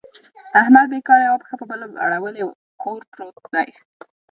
[0.61, 2.41] احمد بېکاره یوه پښه په بله اړولې
[2.81, 3.67] کور پورت دی.